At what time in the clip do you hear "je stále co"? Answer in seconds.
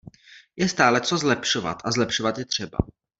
0.55-1.17